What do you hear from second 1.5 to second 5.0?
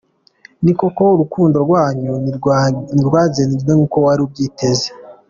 rwanyu ntirwagenze nk’uko wari ubyiteze.